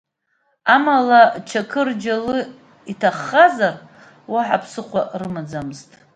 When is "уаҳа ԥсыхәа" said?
4.31-5.01